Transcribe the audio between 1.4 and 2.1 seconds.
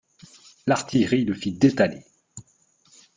détaler.